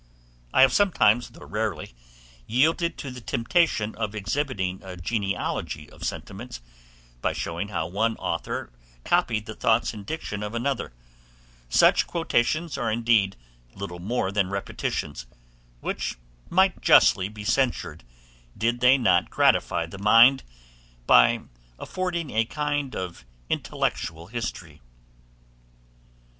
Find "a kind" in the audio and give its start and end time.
22.31-22.95